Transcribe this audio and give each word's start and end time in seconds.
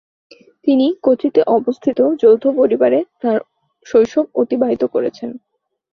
তিনি 0.67 0.85
কোচিতে 1.03 1.41
অবস্থিত 1.57 1.97
একটি 2.03 2.19
যৌথ 2.21 2.43
পরিবারে 2.59 2.99
তাঁর 3.21 3.39
শৈশব 3.85 4.25
অতিবাহিত 4.35 4.83
করেছেন। 4.93 5.29